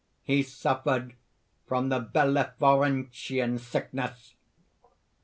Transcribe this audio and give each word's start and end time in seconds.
He 0.23 0.41
suffered 0.41 1.13
from 1.67 1.89
the 1.89 1.99
Bellephorentian 1.99 3.59
sickness. 3.59 4.33